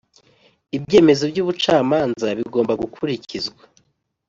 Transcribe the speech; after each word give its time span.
ibyemezo 0.77 1.23
by 1.31 1.39
ubucamanza 1.43 2.27
bigomba 2.39 2.73
gukurikizwa 2.81 3.63